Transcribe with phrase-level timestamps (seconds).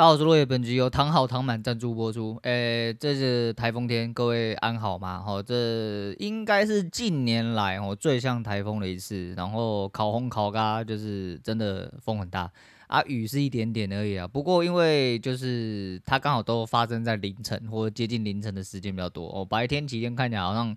[0.00, 2.38] 大家好，我是落叶，本集由躺好躺满赞助播出。
[2.44, 5.22] 诶、欸，这是台风天，各位安好吗？
[5.26, 9.34] 哦，这应该是近年来哦最像台风的一次。
[9.36, 12.50] 然后烤红烤咖，就是真的风很大
[12.86, 14.26] 啊，雨是一点点而已啊。
[14.26, 20.74] 不过因为就是它刚好都发生在凌晨或者接近凌晨的时间比较多哦，白天期间看起来好像。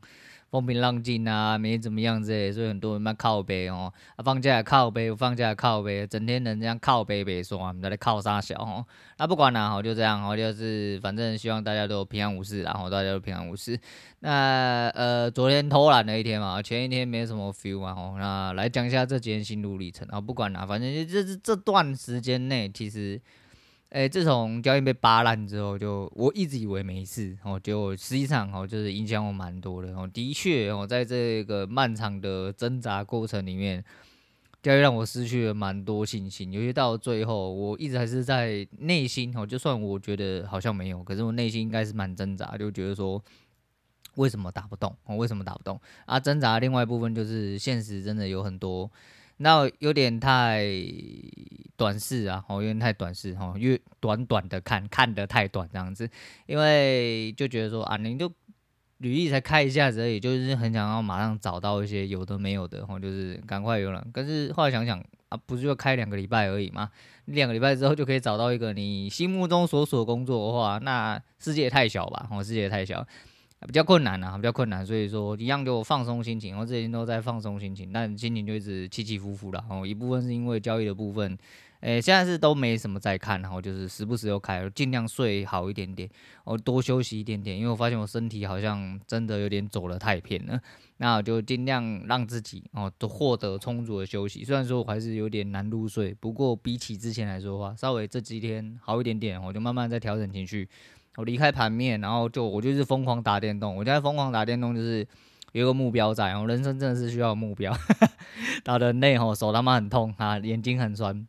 [0.53, 8.85] 风平浪静啊，没怎么样之类，所以很多人嘛靠北哦，啊放假靠北，放假靠北，整天人这样靠北北说啊，在靠啥小哦，
[9.17, 13.79] 那不管了，好就这样，好就是反正希望大家都平安无事，然后大家都平安无事。
[14.19, 23.19] 那呃，昨天偷懒的一天嘛，前一天没什么 feel 嘛，吼，那来讲一下这几天心路历程啊，不管了，反正就这这段时间内其实。
[23.93, 29.95] 诶、自从交易被扒烂之后，就我一直以为没事，哦，结果实际上哦，就是影响我蛮多的。
[29.95, 33.85] 哦，的确哦，在这个漫长的挣扎过程里面，
[34.63, 36.51] 交易让我失去了蛮多信心。
[36.51, 43.23] 尤其到最后，我一直还是在内心哦，就算我觉得好像没有，可是我内心应该是蛮挣扎，就觉得说
[44.15, 44.91] 为什么打不动？
[45.05, 45.79] 哦，为什么打不动？
[46.07, 48.89] 啊，挣扎另外一部分就是现实真的有很多。
[49.37, 50.65] 那有点太
[51.75, 56.09] 短视啊，哦，有点太短视哈，越短短的看，看得太短这样子，
[56.45, 58.31] 因为就觉得说啊，你就
[58.99, 64.05] 履历才开一下子而已，就是很想要马上找到一些有的没有的，吼，就是赶快有了。
[64.13, 66.89] 可是后来想想啊，不是就开两个礼拜而已吗？
[67.25, 73.05] 两个礼拜之后就可以找到一个你心目中所属的工作的话，那世界也太小吧，哦，世界也太小。
[73.65, 79.57] 比较困难啊，比较困难，所以说一样就放松心情，我这几天都在放松心情，但心情就一直起起伏伏的。
[79.59, 81.37] 然后一部分是因为交易的部分，
[81.81, 86.09] 诶、现在是都没什么在看，然后就是时不时又开，尽量睡好一点点，
[86.43, 90.59] 我多休息一点点，因为我发现我身体好像真的有点走了太偏了，
[90.97, 94.43] 那我就尽量让自己哦都获得充足的休息。
[94.43, 100.67] 虽然说我还是有点难入睡，不过比起之前来说的话，稍微这几天好一点点，我就慢慢在调整情绪。
[101.15, 103.75] 我离开盘面，然后就我就是疯狂打电动。
[103.75, 105.07] 我现在疯狂打电动，就是
[105.51, 106.35] 有一个目标在。
[106.35, 107.71] 我人生真的是需要目标，
[108.63, 111.27] 打得累吼，手他妈很痛啊，眼睛很酸。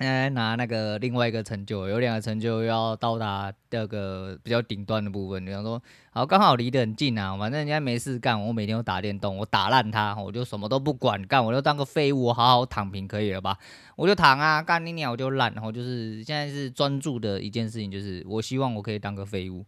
[0.00, 5.44] 现在拿那个另外一个成就，有两个成就要到达这个比较顶端的部分。
[5.44, 13.58] 比方说，好，刚好离得很近啊，反正人家没事干，我每天都打电动，我打烂它，我就什么都不管干，我就当个废物，好好躺平可以了吧？
[13.96, 19.66] 我就躺啊，干你鸟我就烂，然后就是现在是专注的一件事情，就是我希望我可以当个废物。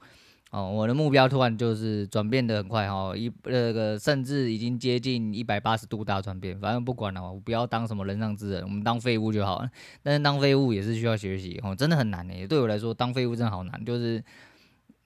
[0.51, 6.59] 哦，我的目标突然就是转变的很快哈，一那个甚至已经接近一百八十度大转变。
[6.61, 9.71] 反正不管了，我不要当什么人上之人，我们当废物就好了。
[10.03, 12.47] 但是当废物也是需要学习哦，真的很难诶。
[12.47, 14.23] 对我来说，当废物真的好难，就是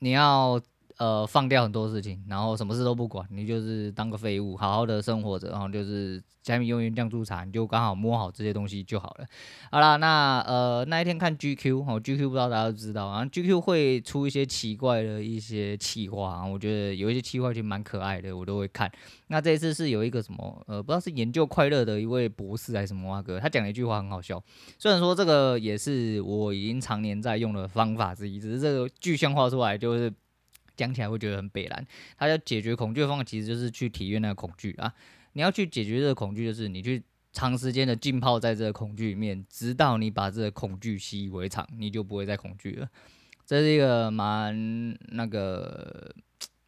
[0.00, 0.60] 你要。
[0.98, 9.26] 呃，放掉很多事情，然后什么事都不管，你就是当个废物，好好的生活着，然后就是柴米油盐酱醋茶，你就刚好摸好这些东西就好了。
[9.72, 18.88] 好啦，那呃那一天看 GQ 哦，GQ 不知道大家都知道啊，GQ 会出一些奇怪的一些企划啊，我觉得有一些企划就蛮可爱的，我都会看。
[19.26, 24.40] 那这一次是有一个什么呃，不知道是研究快乐的一位博士还是什么啊哥，他讲了一句话很好笑，
[24.78, 30.12] 虽然说这个也是我已经常年在用的方法之一，只是这个具象化出来就是。
[30.76, 31.86] 讲起来会觉得很北烂，
[32.16, 34.92] 他要解决恐惧的方法其实就是去体验那个恐惧啊！
[35.34, 37.02] 你要去解决这个恐惧，就是你去
[37.32, 42.88] 长时间的浸泡在这个恐惧里面，直到你把这个恐惧习以为常，你就不会再恐惧了。
[43.46, 46.14] 这是一个蛮那个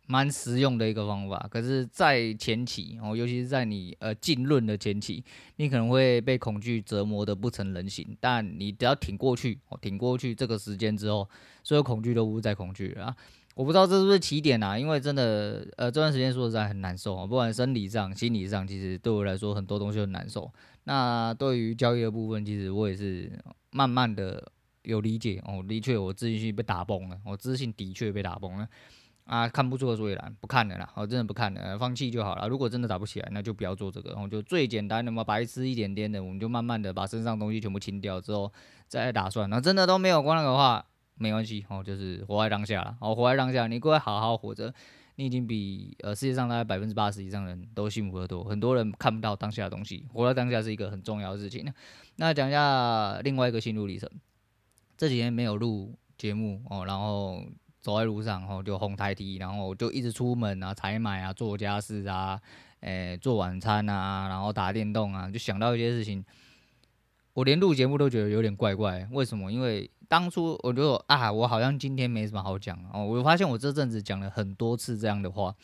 [0.07, 1.49] 蛮实用的一个方法。
[1.51, 5.25] 可是，在前期哦，尤其是在你呃浸润的前期，
[5.57, 8.17] 你可能会被恐惧折磨得不成人形。
[8.21, 11.29] 但你只要挺过去，哦，挺过去这个时间之后，
[11.63, 13.17] 所有恐惧都不再恐惧了啊。
[13.57, 20.53] 我不知道这是不是起点啊，因为真的，呃，这段时间说实在很难受啊，不管生理上、心理上，其实对我来说很多东西很难受。
[20.85, 23.33] 那对于交易的部分，其实我也是
[23.71, 24.53] 慢慢的
[24.83, 25.65] 有理解哦。
[25.67, 28.69] 的确，我自信心被打崩了，我自信的确被打崩了
[29.25, 32.47] 啊，看不出个所以然，不看了啦，我真的不看了，放弃就好了。
[32.47, 38.53] 如果真的打不起来，那就不要做这个，然后就最简单的嘛，白痴一点点的，我们就慢慢的把身上东西全部清掉之后
[38.87, 39.49] 再打算。
[39.49, 40.85] 那真的都没有关了的话。
[41.19, 44.73] 没关系哦，就是活在当下了哦，活在当下，你过来好好活着，
[45.17, 48.45] 你已经比呃世界上大概百分之八十以上的人都幸福得多。
[48.45, 51.73] 很多人看不到当下的东西，活在当下是一个很重要的事情。
[52.17, 54.11] 那讲一下另外一个心路历程，
[54.97, 57.43] 这几天没有录节目哦，然后
[57.81, 62.39] 走在路上哦，就红台梯，然后就一直出门啊，采买啊，做家事啊，
[62.81, 66.25] 诶，做晚餐啊，然后打电动啊，就想到一些事情。
[67.37, 69.53] 我连录节目都觉得有点怪怪，为什么？
[69.53, 73.05] 因为当初我就啊，我好像今天没什么好讲哦。
[73.05, 75.55] 我发现我这阵子讲了很多次这样的话，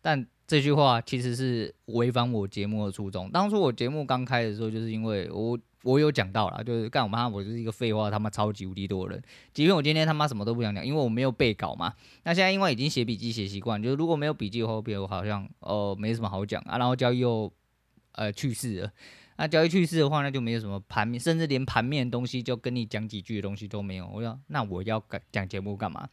[0.00, 3.30] 但这句话其实是违反我节目的初衷。
[3.30, 9.22] 当初我节目刚开的时候，就是因为我我有讲到了，就是干我妈，我就是一个废话他妈超级无敌多的人。
[9.52, 11.92] 即便我今天他妈什么都不想讲，因为我没有背稿嘛。
[12.24, 16.78] 那现在因为已经写笔记写习惯，就是如果没有笔记的话，我好像哦、呃、没什么好讲啊。
[16.78, 17.52] 然后交易又
[18.12, 18.92] 呃去世了，
[19.40, 24.06] 那交易去世的话，那就没有什么盘面，甚至连盘面的东西就跟你讲几句的东西都没有。
[24.12, 25.02] 我要那我要
[25.32, 26.06] 讲节目干嘛？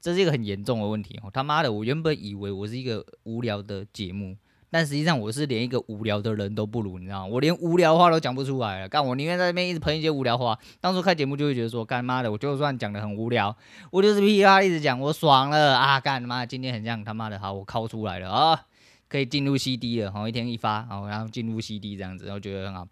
[0.00, 1.30] 这是一个很严重的问题哦。
[1.32, 4.36] 他妈的，我原本以为我是一个无聊的节目。
[4.70, 7.26] 但实际上我是连一个无聊的人都不如，你知道吗？
[7.26, 8.88] 我连无聊话都讲不出来了。
[8.88, 10.56] 干我宁愿在那边一直喷一些无聊话。
[10.80, 13.54] 当初开节目就会觉得说，干妈的，我就算讲得很无聊，
[13.90, 15.98] 我就是噼啪一直讲，我爽了啊！
[15.98, 18.64] 干妈，今天很像他妈的，好，我靠出来了啊，
[19.12, 22.88] 可以进入 CD 了，吼，一天一发，好，然后进入 CD 这样子，然后觉得很好。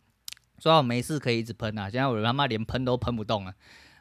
[0.59, 3.55] 说好没事可以一直喷啊，现在我他妈连喷都喷不动了。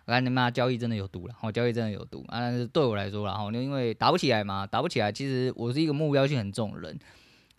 [0.05, 2.41] 我看你妈交易真的有毒了，好，交易真的有毒啊！
[2.41, 6.99] 但是对我来说啦，哈，因为打不起来嘛，打不起来，其实我是一个目标性很重的人。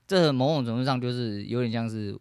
[0.07, 2.15] 这某种程度上就是有点像是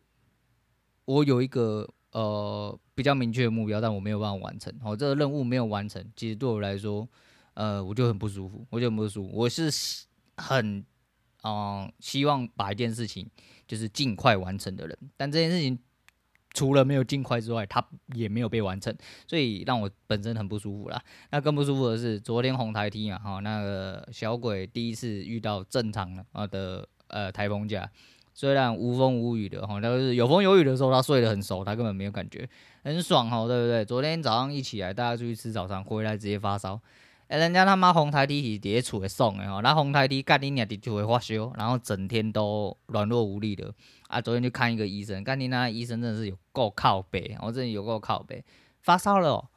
[1.03, 4.74] 我有一个呃比较明确的目标，但我没有办法完成。
[4.81, 7.06] 好，这个任务没有完成，其实对我来说，
[7.56, 9.31] 呃，我就很不舒服，我就很不舒服。
[9.33, 9.69] 我是
[10.38, 10.86] 很
[11.44, 13.30] 嗯、希望把一件事情
[13.68, 15.77] 就是尽快完成的人，但这件事情
[16.53, 17.83] 除了没有尽快之外，它
[18.13, 18.95] 也没有被完成，
[19.27, 21.01] 所以让我本身很不舒服啦。
[21.31, 26.88] 那更不舒服的是昨天红台梯嘛，哈，那个小鬼第一次遇到正常的啊的。
[27.12, 27.89] 呃，台风假
[28.36, 32.47] 虽然无风无雨的哈，但是有风有雨的时候，他睡得很熟，他根本没有感觉，
[32.83, 33.83] 很爽哈，对不对？
[33.83, 36.80] 昨天早上一起来，大家出去吃早餐，回来直接发烧。
[37.30, 43.72] 哎、人家他妈红台 T 是直接出来送的哈，那红台 T 干你娘的就会发烧，然后整天都软弱无力的
[44.08, 44.20] 啊。
[44.20, 48.44] 昨天去看一个医生，干你那医生真的是有够靠北，我真的有够靠北，
[48.81, 49.48] 发烧了、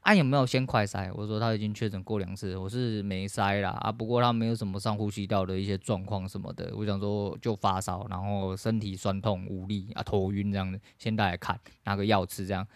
[0.00, 1.08] 啊，有没有先快筛？
[1.14, 3.92] 我说他已经确诊过两次，我是没筛啦啊。
[3.92, 6.72] 不过他没有什么上呼吸道的一些状况什么的。
[6.74, 12.66] 我想说就发烧，然后身体酸痛无力啊，头晕这样子，先带来看，拿个药吃这样。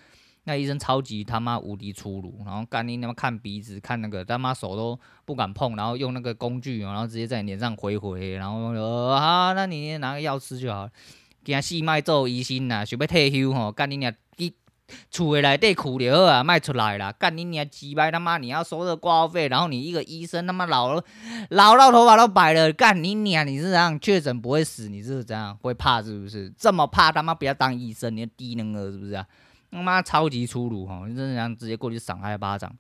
[0.45, 10.91] 那医生超级他妈无敌粗鲁，然后干你他妈看鼻子，看那个他妈手都不敢碰，然后用那个工具，然后直接在你脸上回回，然后呃，那你拿个药吃就好了。
[11.43, 14.13] 给他细脉做医生呐，想要退休吼，干你娘
[15.11, 17.11] 厝的内底苦就好啊，卖出来啦！
[17.11, 18.37] 干你娘鸡掰他妈！
[18.37, 21.03] 你要收这挂号费，然后你一个医生他妈老了，
[21.49, 23.47] 老到头发都白了，干你娘！
[23.47, 24.91] 你是怎样确诊不会死？
[24.91, 26.53] 你是怎样会怕是不是？
[26.59, 29.27] 这么怕他妈不要当医生，你低能儿是不是啊？
[29.75, 31.05] 他妈超级粗鲁哈！
[31.09, 32.75] 你真的想直接过去赏他一巴掌。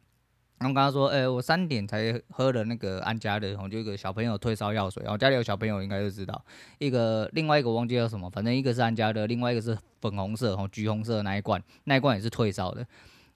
[0.59, 6.43] 然后跟他说，哎、我三点才喝了那个安佳的，然后就一个小朋友退烧药水，然后家里有小朋友应该就知道，
[6.79, 12.87] 一个另外一个忘记叫什么，反正一个是安佳的，另外一个是粉红色，然后橘红色的那一罐，那一罐也是退烧的，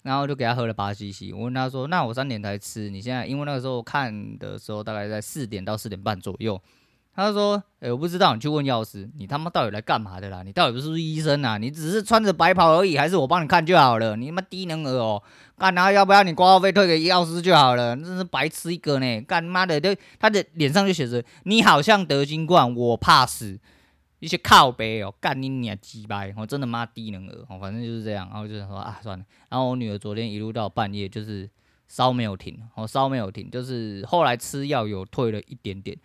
[0.05, 1.35] 然后就给他喝了八 cc。
[1.35, 6.59] 我问他说，那我三点才吃，你现在因为那个时候看的时候大概在四点到四点半左右。
[7.19, 10.45] 他说：“哎、我不知道，你去问药师，你他妈到底来干嘛的啦？
[10.45, 11.59] 你到底是不是医生啊？
[11.59, 14.15] 你只是穿着白袍而已，还是我帮你看就好了？
[14.15, 15.21] 你他妈低能儿哦！
[15.59, 17.97] 干他要不要你挂号费退给药师就好了？
[17.97, 19.21] 真是白痴一个呢！
[19.23, 23.59] 干妈的，都他的脸上就写着你好像得新冠，我怕死，
[24.21, 26.33] 一些靠北哦，干你娘鸡掰！
[26.37, 28.29] 我真的妈低能儿哦，反正就是这样。
[28.31, 29.25] 然后就想说啊，算了。
[29.49, 31.51] 然后我女儿昨天一路到半夜就是
[31.89, 35.99] 烧没有停，哦，烧没有停，就是后来吃药有退了一点点。”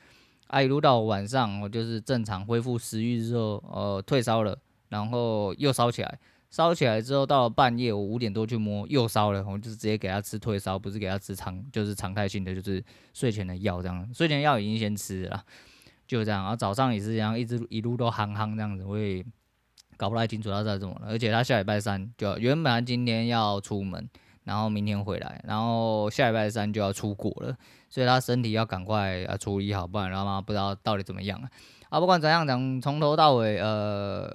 [0.53, 4.55] 啊，一路到晚上，我就是正常恢复食欲之后，呃，退烧了，
[4.89, 6.19] 然后又烧起来，
[6.51, 12.85] 烧起来之后到了半夜，我五点多去摸，又烧了，我就直接给他吃退烧，不是给他吃常，就是常态性的，就是
[13.15, 15.43] 睡前的药这样，睡前药已经先吃了，
[16.05, 19.25] 就这样，然后早上也是这样，一直一路都夯夯这样子，我也
[19.97, 24.07] 搞不太清楚他在怎么了，而且他下礼拜三就原本他今天要出门。
[24.43, 27.55] 然后明天回来，然后下礼拜三就要出国了，
[27.89, 31.49] 所以他身体要赶快啊处理好，不然然后不知道到底怎么样啊。
[31.89, 34.27] 啊，不管怎样讲，从头到尾，呃，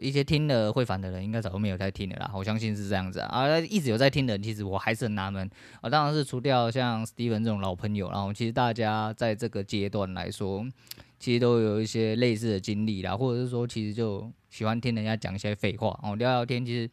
[0.00, 2.32] 一些听了会烦的人，应该早就没有在听了啦。
[2.34, 3.28] 我相信是这样子啊。
[3.28, 5.48] 啊，一直有在听的人，其实我还是很纳闷
[5.80, 5.88] 啊。
[5.88, 10.66] 当然是除掉像 Steven 这种老朋友，然后其实大家在这个阶段来说，
[11.20, 16.90] 其实都有一些类似的经历啦，或者是说，其实就喜欢听人家讲一些废话哦，聊聊天，其实。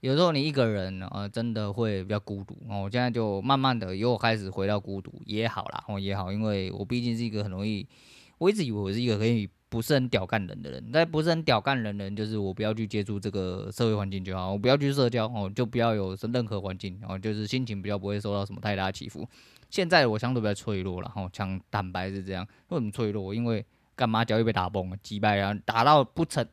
[0.00, 2.82] 有时候你一个人呃，真的会比较孤独哦。
[2.82, 7.86] 我现在就慢慢的又开始回到孤独也好啦，哦也好，因为我毕竟是一个很容易，
[8.38, 19.28] 我一直以为我是一个可以不是很屌干人的人，但不是很屌干人的人，就是我不要去接触这个社会环境就好，我不要去社交哦，就不要有任何环境哦，就是心情比较不会受到什么太大起伏。
[19.68, 23.34] 现在我相对比较脆弱了，哦，讲坦白是这样，为什么脆弱？
[23.34, 26.46] 因为干嘛交易被打崩了，击败啊，打到不成。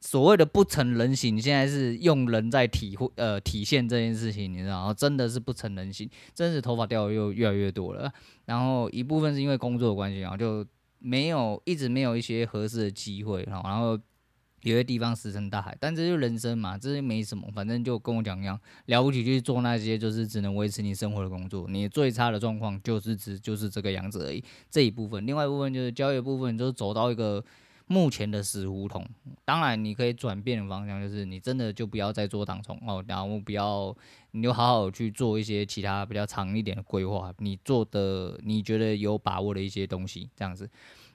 [0.00, 4.94] 所谓的不成人形，现在是用人在体会呃体现这件事情，你知道？
[4.94, 8.12] 真的是不成人形，真是头发掉的又越来越多了。
[8.44, 10.64] 然后一部分是因为工作的关系，然后就
[11.00, 13.98] 没有一直没有一些合适的机会，然后然后
[14.62, 24.42] 有些地方石沉大海，但这就是人生嘛，这就没什么，反正就跟我讲一样，了不起去做那些就是只能维持你生活的工作，你最差的状况就是只就是这个样子而已。
[24.70, 27.44] 这一部分，另外一部分就是交易部分，就是走到一个
[27.88, 29.04] 目前的死胡同。
[29.44, 33.96] 当然，你可以转变的方向，就是你真的就不要再做当冲哦，然后不要，
[34.30, 40.70] 你就好好去做一些其他比较长一点的规划，你做的你觉得有把握的一些东西，这样子。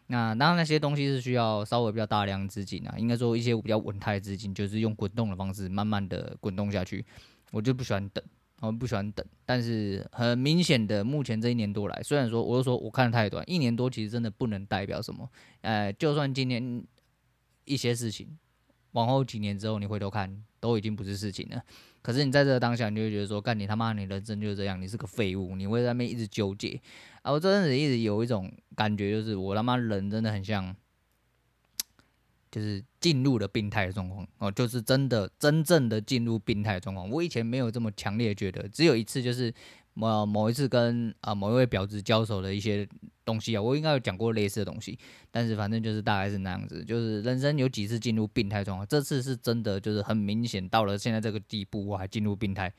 [0.08, 7.06] 那当然，那些东西是需要稍微比较大量资金啊，应该说一些比较稳态资金，就是用滚动的方式慢慢的滚动下去。
[7.52, 8.24] 我就不喜欢等，
[8.62, 9.26] 我不喜欢等。
[9.46, 15.30] 但是很明显的，目前这一年多来，虽然说我就说我看的太短，一年多其实真的不能代表什么。
[15.62, 16.84] 呃，就算今年
[17.66, 18.38] 一些事情，
[18.92, 21.62] 往后几年之后你回头看，都已经不是事情了。
[22.02, 26.80] 可是你在这个当下，你就会觉得说，干你他妈，你人生就是这样，你是个废物，你会在那边一直纠结。
[27.22, 30.76] 啊，我这阵子一直有一种感觉，就是我他妈人真的很像，
[32.54, 37.10] 就是进入了病态的状况哦，就是真的真正的进入病态状况。
[37.10, 39.52] 我以前没有这么强烈觉得，只有一次就是。
[39.96, 42.90] 某某一次跟啊、某一位婊子交手的一些
[43.24, 44.98] 东西啊，我应该有讲过类似的东西，
[45.30, 52.74] 但是反正就是大概是那样子，就是人生有几次进入病态状况，这次是真的就是很明显到了现在这个地步，我还进入病态，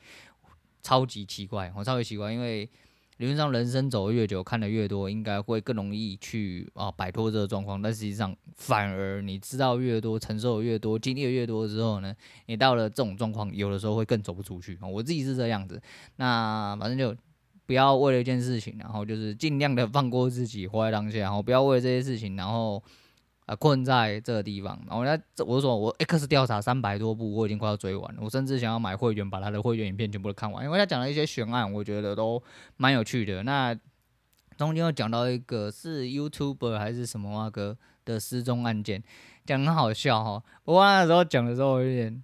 [0.83, 2.69] 超级奇怪，我超级奇怪，因为。
[3.17, 7.81] 理论上，人生走的越久，看的越多，应该会更容易去啊摆脱这个状况。
[7.81, 12.13] 但实际上，反而你知道越多，承受越多，经历越多之后呢，
[12.47, 14.77] 你到了这种状况，有的时候会更走不出去。
[14.81, 15.81] 我自己是这样子。
[16.17, 17.15] 那反正就
[17.65, 22.83] 不要为了一件事情，然后就是尽量的放过自己，活在当下，然后不要为这些事情，然后。
[23.45, 28.21] 啊，困在这个地方，然后那这我就说，我 X 调查三百多部，我已经快要追完了。
[28.23, 32.41] 我甚至想要买会员，把他的会员影片全部都看完，因为他讲了一些悬案，我觉得都
[32.77, 33.43] 蛮有趣的。
[33.43, 33.77] 那
[34.57, 39.03] 中间又讲到一个是 YouTuber 还是什么那个的失踪案件，
[39.45, 40.43] 讲很好笑哈。
[40.63, 42.23] 我那时候讲的时候有点。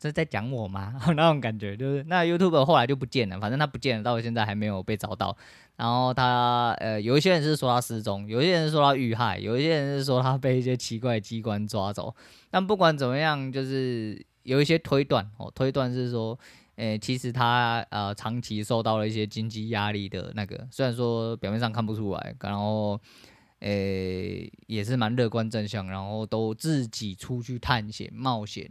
[0.00, 0.98] 这在讲我吗？
[1.14, 5.36] 那种感觉就是，那 YouTube 后来就不见了，反正他不见了，到现在还没有被找到。
[5.76, 12.14] 然后他呃，有一些人是说他失踪，有一些人是说他遇害，有一些人是说他被一些奇怪机关抓走。
[12.50, 16.38] 但不管怎么样，就是有一些推断哦，推断是说，
[16.76, 22.98] 诶，其实他呃长期受到了一些经济压力的那个，虽然说表面上看不出来，然后
[23.60, 28.70] 诶也是蛮乐观正向，然后都自己出去探险冒险。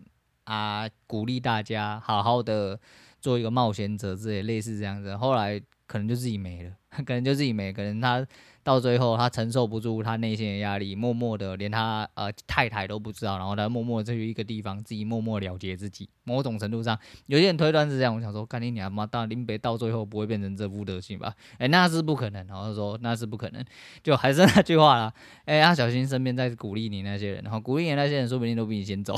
[0.49, 2.79] 啊，鼓励大家好好的
[3.21, 5.15] 做一个冒险者之类，类似这样子。
[5.15, 6.71] 后来可能就自己没了，
[7.05, 8.25] 可能就自己没，可能他
[8.63, 16.09] 到最后他承受不住他内心的压力，默默的连他呃太太都不知道，然后他默默的去一个地方，自己默默了结自己。
[16.23, 21.31] 某种程度上，有些人推断是这样，我想说，干你娘妈，到林北到最后不会变成这副德行吧？
[21.59, 22.43] 哎、那是不可能。
[22.47, 23.63] 然后说那是不可能，
[24.01, 25.13] 就还是那句话啦，
[25.45, 29.15] 哎、要小心身边在鼓励你那些人，然后鼓励你那些人，说不定都比你先走。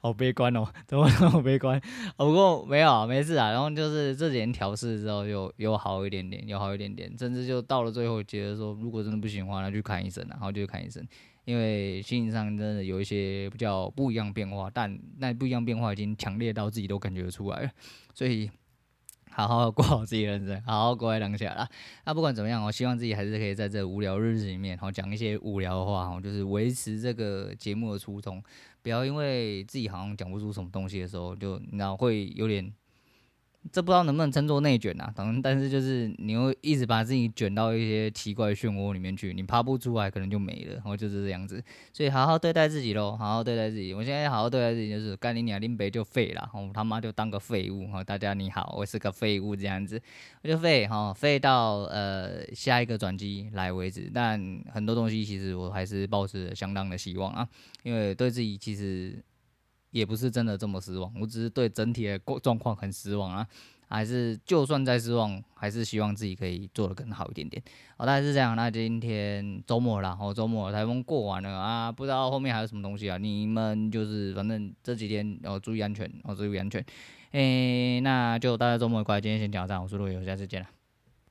[0.00, 1.80] 好悲观哦， 怎么那么悲观？
[2.16, 3.50] 不过没有，没事啊。
[3.50, 11.06] 然后就是这几天调试之后又又好一点点，又好一点点，甚至就到了最后觉得说，如果真的不行的话，那去看医生，然后就去看医生，
[11.44, 17.70] 因为心理上真的有一些比较不一样变化，但那不一样变化已经强烈到自己都感觉出来了，
[18.14, 18.50] 所以。
[19.44, 21.68] 好好过好自己的人生， 好好过在当下啦。
[22.04, 28.42] 那不管怎么样，我希望自己还是可以在这无聊日子里面，好讲一些无聊的话，就是维持这个节目的初衷，
[28.82, 32.72] 不要因为自己好像讲不出什么东西的时候，就然后会有点。
[33.72, 35.12] 这不知道能不能称作内卷啊？
[35.14, 40.74] 反正但是就是你会一直把自己卷到一些奇怪的漩涡里面去，你爬不出来，可能就没了。
[40.74, 43.92] 然后就是这样子，所以好好对待自己喽，好好对待自己。
[43.92, 47.86] 我现在好好对待自己，就是干你娘，林北就废了，我他妈就当个废物。
[47.88, 50.00] 哈，大家你好，我是个废物这样子，
[50.42, 54.10] 我就废哈，废到呃下一个转机来为止。
[54.12, 54.40] 但
[54.72, 57.48] 很多东西其实我还是抱持相当的希望啊，
[57.82, 59.22] 因为对自己其实。
[59.90, 63.46] 也不是真的这么失望，我只是对整体的状况很失望啊，
[63.88, 67.62] 还是就算再失望，还是希望自己可以做得更好一点点。
[67.96, 68.54] 好，大概是这样。
[68.56, 73.16] 那今天周末了，哦，周末台风过完了啊，不知道后面还有什么东西啊？
[73.16, 76.84] 你们就是反正这几天要注意安全，哦，注意安全。
[77.32, 80.75] 诶，那就大家周末愉快，今天先讲到这，我是陆游，下次见了。